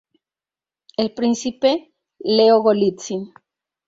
[0.97, 3.31] El príncipe Leo Golitsin.